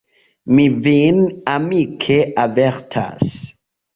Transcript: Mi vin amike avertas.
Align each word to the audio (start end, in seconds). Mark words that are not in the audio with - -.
Mi 0.59 0.63
vin 0.85 1.19
amike 1.57 2.17
avertas. 2.45 3.29